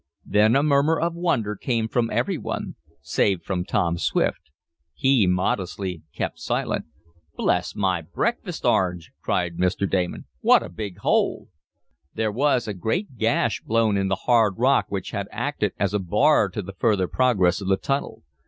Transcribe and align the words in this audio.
Then 0.25 0.55
a 0.55 0.63
murmur 0.63 0.99
of 0.99 1.13
wonder 1.13 1.55
came 1.55 1.87
from 1.87 2.09
every 2.09 2.35
one, 2.39 2.73
save 3.01 3.43
from 3.43 3.63
Tom 3.63 3.99
Swift. 3.99 4.49
He, 4.95 5.27
modestly, 5.27 6.01
kept 6.15 6.39
silent. 6.39 6.85
"Bless 7.35 7.75
my 7.75 8.01
breakfast 8.01 8.65
orange!" 8.65 9.11
cried 9.21 9.57
Mr. 9.57 9.87
Damon. 9.87 10.25
"What 10.39 10.63
a 10.63 10.69
big 10.69 10.97
hole!" 10.97 11.49
There 12.15 12.31
was 12.31 12.67
a 12.67 12.73
great 12.73 13.15
gash 13.17 13.61
blown 13.63 13.95
in 13.95 14.07
the 14.07 14.15
hard 14.25 14.55
rock 14.57 14.87
which 14.89 15.11
had 15.11 15.27
acted 15.31 15.73
as 15.77 15.93
a 15.93 15.99
bar 15.99 16.49
to 16.49 16.63
the 16.63 16.73
further 16.73 17.07
progress 17.07 17.61
of 17.61 17.67
the 17.67 17.77
tunnel. 17.77 18.23